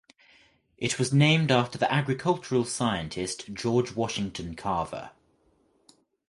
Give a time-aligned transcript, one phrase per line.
[0.79, 5.11] It was named after the agricultural scientist George Washington Carver.